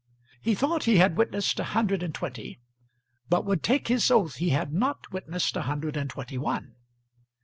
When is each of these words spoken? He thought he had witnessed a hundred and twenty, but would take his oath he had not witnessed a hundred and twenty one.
He 0.41 0.55
thought 0.55 0.85
he 0.85 0.97
had 0.97 1.15
witnessed 1.15 1.59
a 1.59 1.63
hundred 1.77 2.01
and 2.01 2.11
twenty, 2.11 2.59
but 3.29 3.45
would 3.45 3.61
take 3.61 3.87
his 3.87 4.09
oath 4.09 4.37
he 4.37 4.49
had 4.49 4.73
not 4.73 5.11
witnessed 5.11 5.55
a 5.55 5.61
hundred 5.69 5.95
and 5.95 6.09
twenty 6.09 6.39
one. 6.39 6.73